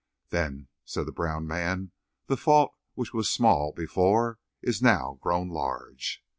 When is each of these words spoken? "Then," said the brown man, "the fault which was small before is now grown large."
"Then," 0.29 0.67
said 0.83 1.05
the 1.05 1.11
brown 1.11 1.45
man, 1.45 1.91
"the 2.25 2.35
fault 2.35 2.71
which 2.95 3.13
was 3.13 3.29
small 3.29 3.71
before 3.71 4.39
is 4.63 4.81
now 4.81 5.19
grown 5.21 5.47
large." 5.49 6.23